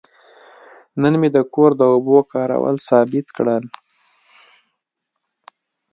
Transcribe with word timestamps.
نن 1.01 1.13
مې 1.19 1.29
د 1.35 1.37
کور 1.53 1.71
د 1.77 1.81
اوبو 1.93 2.17
کارول 2.31 2.75
ثابت 2.89 3.27
کړل. 3.37 3.63